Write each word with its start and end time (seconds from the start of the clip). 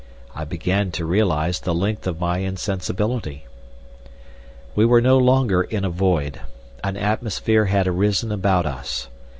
I 0.33 0.45
began 0.45 0.89
to 0.93 1.05
realise 1.05 1.59
the 1.59 1.75
length 1.75 2.07
of 2.07 2.19
my 2.19 2.39
insensibility. 2.39 3.45
We 4.73 4.83
were 4.83 4.99
no 4.99 5.19
longer 5.19 5.61
in 5.61 5.85
a 5.85 5.91
void. 5.91 6.41
An 6.83 6.97
atmosphere 6.97 7.65
had 7.65 7.85
arisen 7.85 8.31
about 8.31 8.65
us. 8.65 9.09